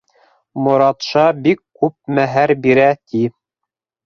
—Моратша 0.67 1.25
бик 1.49 1.61
күп 1.83 1.95
мәһәр 2.21 2.55
бирә, 2.65 2.89
ти. 3.13 3.23